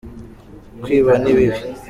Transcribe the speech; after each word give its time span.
kwiba 0.83 1.13
ni 1.21 1.31
bibi 1.37 1.59